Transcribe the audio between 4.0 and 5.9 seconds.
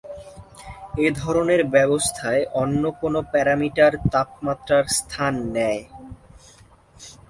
তাপমাত্রার স্থান নেয়।